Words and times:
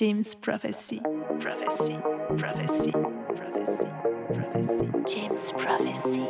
James 0.00 0.34
Prophecy. 0.40 1.02
Prophecy. 1.40 1.98
Prophecy. 2.38 2.90
Prophecy. 3.36 3.84
Prophecy. 4.32 4.88
James 5.06 5.52
Prophecy. 5.58 6.26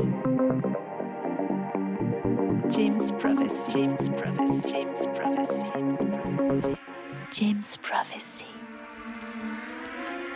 James 2.69 3.13
Prophecy. 3.13 3.71
James 3.71 4.09
Prophecy. 4.09 4.73
James 4.73 5.07
Prophecy. 5.15 6.77
James 7.31 7.77
Prophecy. 7.81 8.45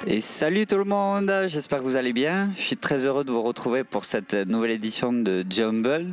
Et 0.07 0.21
salut 0.21 0.69
tout 0.69 0.79
le 0.79 0.85
monde, 0.85 1.33
j'espère 1.49 1.81
que 1.81 1.85
vous 1.85 1.97
allez 1.97 2.13
bien. 2.13 2.51
Je 2.57 2.63
suis 2.63 2.77
très 2.77 3.05
heureux 3.05 3.25
de 3.25 3.33
vous 3.33 3.43
retrouver 3.43 3.83
pour 3.83 4.05
cette 4.05 4.35
nouvelle 4.35 4.71
édition 4.71 5.13
de 5.13 5.45
Jumble. 5.51 6.13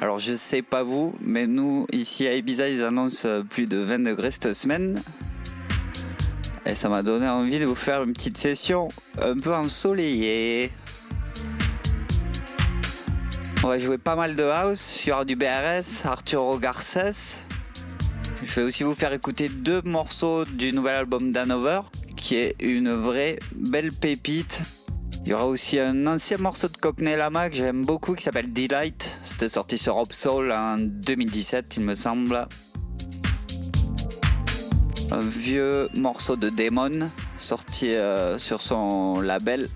Alors 0.00 0.20
je 0.20 0.32
sais 0.32 0.62
pas 0.62 0.84
vous, 0.84 1.14
mais 1.20 1.46
nous 1.46 1.86
ici 1.92 2.26
à 2.26 2.34
Ibiza 2.34 2.70
ils 2.70 2.82
annoncent 2.82 3.42
plus 3.50 3.66
de 3.66 3.76
20 3.76 3.98
degrés 3.98 4.30
cette 4.30 4.54
semaine. 4.54 5.02
Et 6.66 6.74
ça 6.74 6.88
m'a 6.88 7.02
donné 7.02 7.28
envie 7.28 7.58
de 7.58 7.66
vous 7.66 7.74
faire 7.74 8.02
une 8.02 8.14
petite 8.14 8.38
session 8.38 8.88
un 9.20 9.36
peu 9.36 9.54
ensoleillée. 9.54 10.72
On 13.62 13.68
va 13.68 13.78
jouer 13.78 13.98
pas 13.98 14.16
mal 14.16 14.34
de 14.34 14.42
house, 14.42 15.04
il 15.04 15.08
y 15.08 15.12
aura 15.12 15.24
du 15.24 15.36
BRS, 15.36 16.04
Arturo 16.04 16.58
Garces. 16.58 17.38
Je 18.42 18.60
vais 18.60 18.66
aussi 18.66 18.82
vous 18.82 18.94
faire 18.94 19.12
écouter 19.12 19.48
deux 19.48 19.82
morceaux 19.82 20.44
du 20.44 20.72
nouvel 20.72 20.96
album 20.96 21.32
d'Hanover, 21.32 21.80
qui 22.16 22.36
est 22.36 22.56
une 22.60 22.92
vraie 22.92 23.38
belle 23.54 23.92
pépite. 23.92 24.60
Il 25.24 25.30
y 25.30 25.32
aura 25.34 25.46
aussi 25.46 25.78
un 25.78 26.06
ancien 26.06 26.36
morceau 26.36 26.68
de 26.68 26.76
Cockney 26.76 27.16
Lama 27.16 27.48
que 27.48 27.56
j'aime 27.56 27.84
beaucoup 27.86 28.14
qui 28.14 28.22
s'appelle 28.22 28.52
Delight. 28.52 29.16
C'était 29.24 29.48
sorti 29.48 29.78
sur 29.78 29.94
Rob 29.94 30.12
Soul 30.12 30.52
en 30.52 30.76
2017, 30.78 31.76
il 31.78 31.84
me 31.84 31.94
semble. 31.94 32.46
Un 35.14 35.20
vieux 35.20 35.88
morceau 35.94 36.34
de 36.34 36.48
Demon 36.48 37.08
sorti 37.38 37.94
euh, 37.94 38.36
sur 38.36 38.60
son 38.60 39.20
label. 39.20 39.68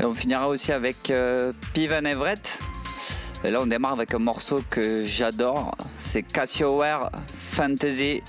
Et 0.00 0.06
on 0.06 0.14
finira 0.14 0.48
aussi 0.48 0.72
avec 0.72 1.10
euh, 1.10 1.52
Everett. 1.76 2.60
Et 3.44 3.50
là, 3.50 3.60
on 3.60 3.66
démarre 3.66 3.92
avec 3.92 4.14
un 4.14 4.20
morceau 4.20 4.62
que 4.70 5.04
j'adore. 5.04 5.76
C'est 5.98 6.22
Cassioware 6.22 7.10
Fantasy. 7.26 8.22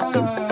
ah. 0.00 0.47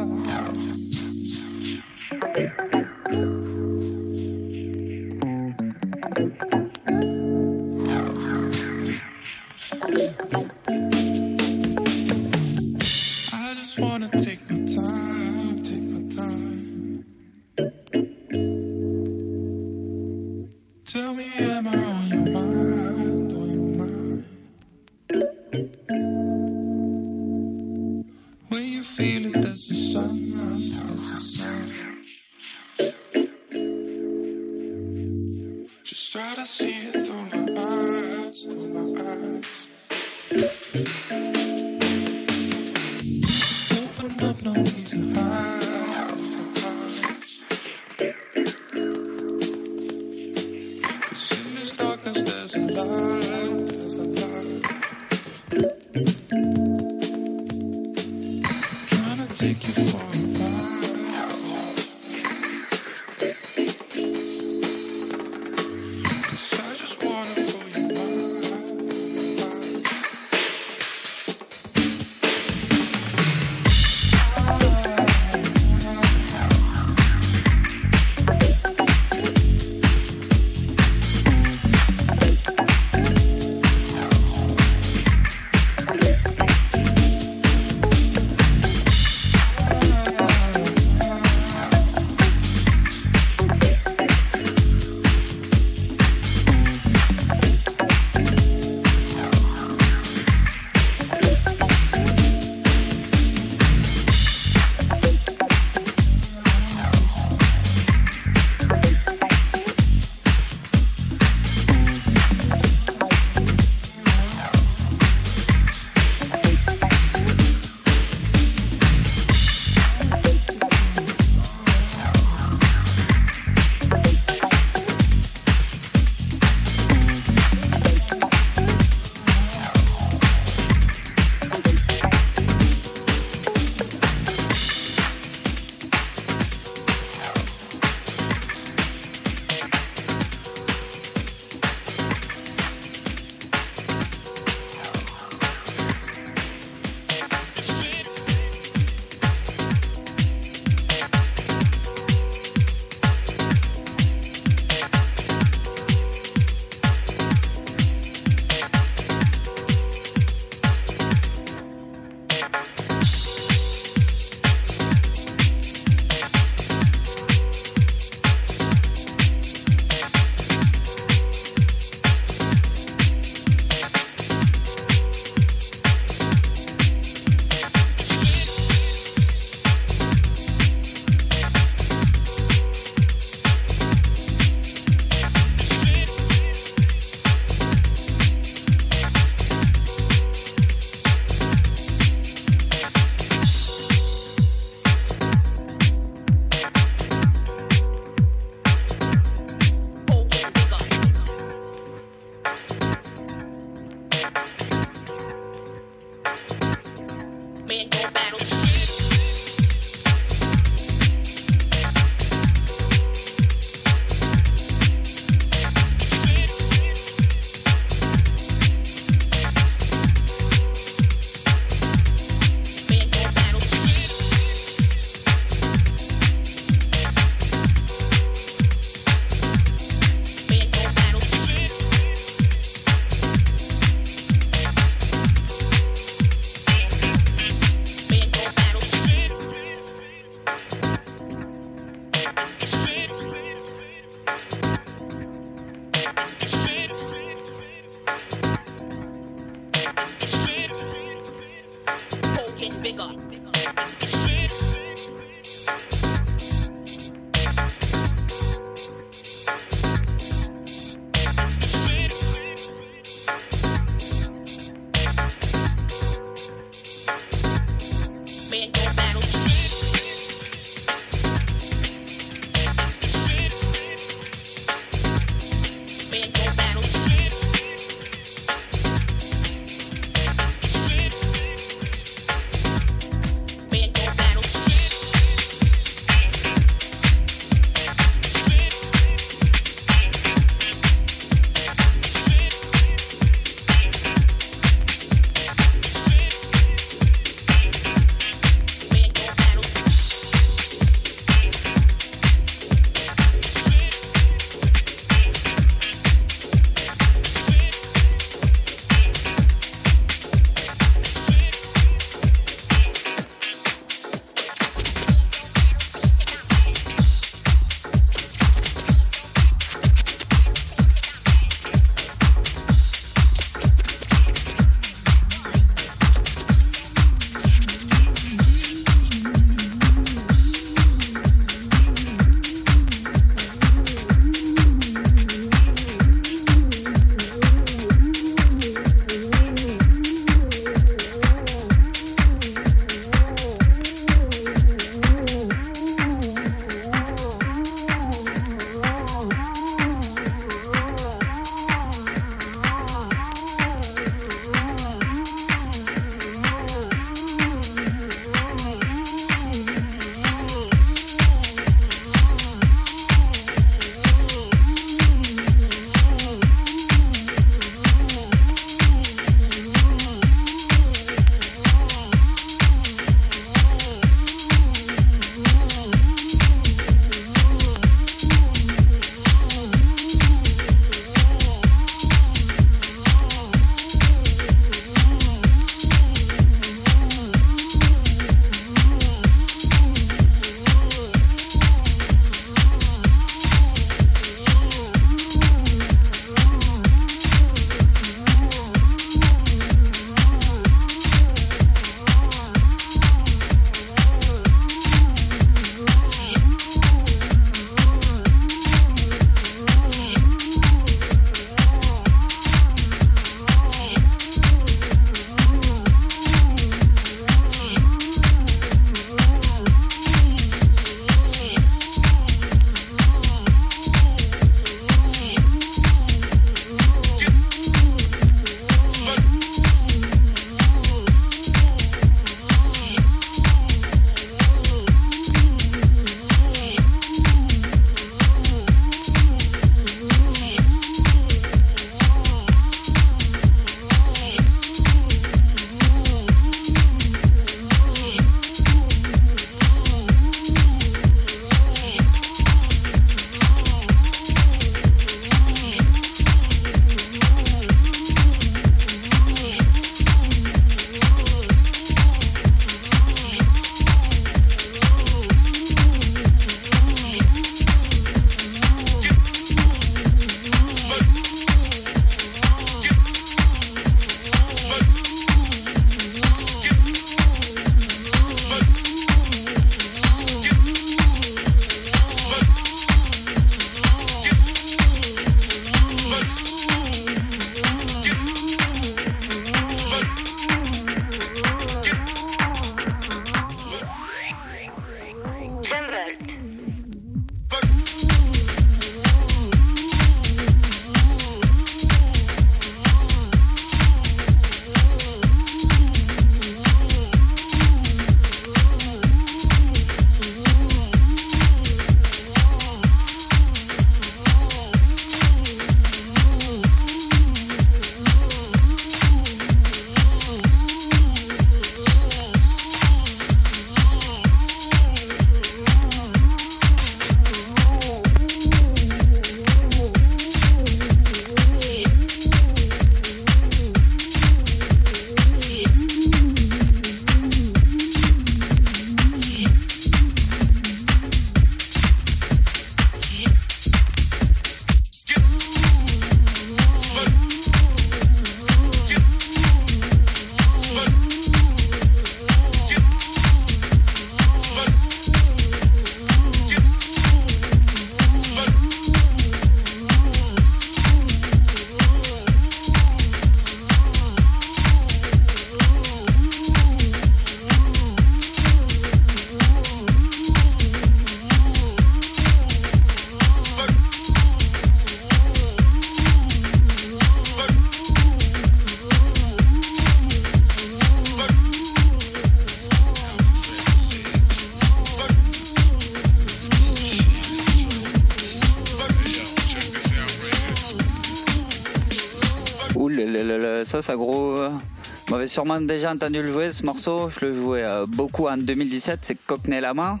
Sûrement 595.30 595.60
déjà 595.60 595.92
entendu 595.92 596.22
le 596.22 596.26
jouer 596.26 596.50
ce 596.50 596.64
morceau. 596.64 597.08
Je 597.08 597.26
le 597.26 597.32
jouais 597.32 597.62
euh, 597.62 597.86
beaucoup 597.86 598.26
en 598.26 598.36
2017. 598.36 599.00
C'est 599.02 599.14
Cockney 599.26 599.60
Lama, 599.60 600.00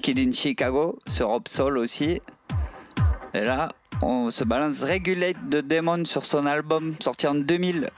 Kid 0.00 0.18
in 0.18 0.32
Chicago, 0.32 0.98
sur 1.06 1.28
Rob 1.28 1.46
Soul 1.48 1.76
aussi. 1.76 2.22
Et 3.34 3.40
là, 3.40 3.68
on 4.00 4.30
se 4.30 4.42
balance 4.42 4.82
Regulate 4.82 5.50
de 5.50 5.60
Demon 5.60 6.06
sur 6.06 6.24
son 6.24 6.46
album 6.46 6.94
sorti 7.00 7.26
en 7.26 7.34
2000. 7.34 7.90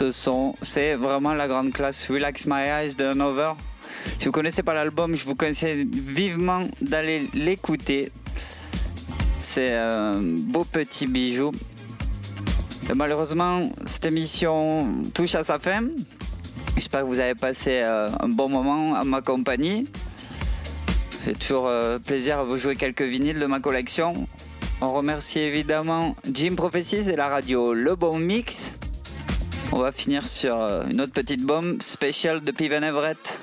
Ce 0.00 0.12
son, 0.12 0.54
c'est 0.62 0.94
vraiment 0.94 1.34
la 1.34 1.46
grande 1.46 1.74
classe. 1.74 2.06
Relax 2.08 2.46
My 2.46 2.62
Eyes 2.62 2.94
de 2.96 3.04
Hanover. 3.04 3.52
Si 4.18 4.24
vous 4.24 4.32
connaissez 4.32 4.62
pas 4.62 4.72
l'album, 4.72 5.14
je 5.14 5.26
vous 5.26 5.34
conseille 5.34 5.86
vivement 5.92 6.62
d'aller 6.80 7.28
l'écouter. 7.34 8.10
C'est 9.40 9.74
un 9.74 10.22
beau 10.22 10.64
petit 10.64 11.06
bijou. 11.06 11.52
Malheureusement, 12.94 13.70
cette 13.84 14.06
émission 14.06 14.88
touche 15.12 15.34
à 15.34 15.44
sa 15.44 15.58
fin. 15.58 15.82
J'espère 16.76 17.02
que 17.02 17.06
vous 17.06 17.20
avez 17.20 17.34
passé 17.34 17.82
euh, 17.84 18.08
un 18.20 18.28
bon 18.28 18.48
moment 18.48 18.94
à 18.94 19.04
ma 19.04 19.20
compagnie. 19.20 19.86
C'est 21.26 21.38
toujours 21.38 21.66
euh, 21.66 21.98
plaisir 21.98 22.38
à 22.38 22.44
vous 22.44 22.56
jouer 22.56 22.74
quelques 22.74 23.02
vinyles 23.02 23.38
de 23.38 23.44
ma 23.44 23.60
collection. 23.60 24.14
On 24.80 24.94
remercie 24.94 25.40
évidemment 25.40 26.16
Jim 26.32 26.54
Prophecies 26.56 27.10
et 27.10 27.16
la 27.16 27.28
radio 27.28 27.74
Le 27.74 27.96
Bon 27.96 28.18
Mix. 28.18 28.72
On 29.72 29.78
va 29.78 29.92
finir 29.92 30.26
sur 30.26 30.60
euh, 30.60 30.84
une 30.90 31.00
autre 31.00 31.12
petite 31.12 31.42
bombe 31.42 31.80
spéciale 31.80 32.40
de 32.40 32.50
Piven 32.50 32.82
Everett. 32.82 33.40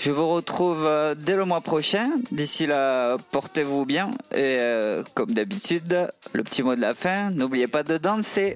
Je 0.00 0.10
vous 0.10 0.26
retrouve 0.28 0.86
euh, 0.86 1.14
dès 1.14 1.36
le 1.36 1.44
mois 1.44 1.60
prochain. 1.60 2.10
D'ici 2.30 2.66
là, 2.66 3.18
portez-vous 3.30 3.84
bien. 3.84 4.10
Et 4.32 4.56
euh, 4.58 5.04
comme 5.14 5.32
d'habitude, 5.32 6.08
le 6.32 6.42
petit 6.42 6.62
mot 6.62 6.74
de 6.74 6.80
la 6.80 6.94
fin, 6.94 7.30
n'oubliez 7.30 7.68
pas 7.68 7.82
de 7.82 7.98
danser. 7.98 8.54